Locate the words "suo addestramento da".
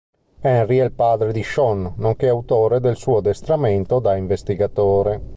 2.95-4.15